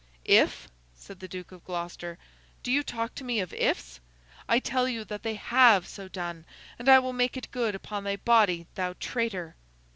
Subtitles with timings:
[0.25, 2.17] 'If?' said the Duke of Gloucester;
[2.63, 3.99] 'do you talk to me of ifs?
[4.49, 6.43] I tell you that they have so done,
[6.79, 9.55] and I will make it good upon thy body, thou traitor!